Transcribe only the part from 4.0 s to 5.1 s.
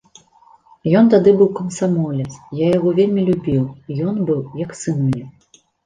ён быў як сын